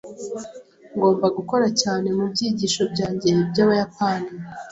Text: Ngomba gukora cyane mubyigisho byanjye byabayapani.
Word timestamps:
Ngomba 0.95 1.27
gukora 1.37 1.67
cyane 1.81 2.07
mubyigisho 2.17 2.81
byanjye 2.93 3.29
byabayapani. 3.51 4.29